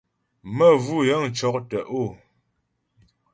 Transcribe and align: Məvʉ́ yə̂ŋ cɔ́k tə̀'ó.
Məvʉ́ 0.57 0.99
yə̂ŋ 1.07 1.23
cɔ́k 1.37 1.55
tə̀'ó. 1.69 2.03